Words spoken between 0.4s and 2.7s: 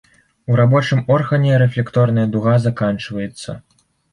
У рабочым органе рэфлекторная дуга